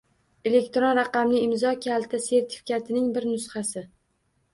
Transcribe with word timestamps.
Elektron 0.51 0.95
raqamli 0.99 1.41
imzo 1.47 1.73
kaliti 1.85 2.21
sertifikatining 2.29 3.13
bir 3.19 3.29
nusxasi 3.33 3.85